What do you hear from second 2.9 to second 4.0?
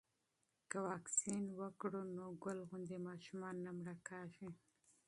ماشومان نه مړه